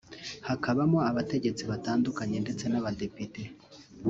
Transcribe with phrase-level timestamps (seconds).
[0.47, 3.41] hakabamo abategetsi batandukanye ndetse n’abadepite